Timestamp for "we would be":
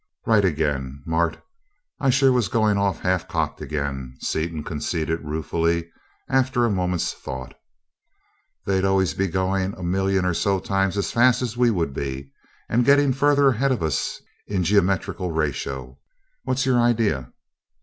11.55-12.31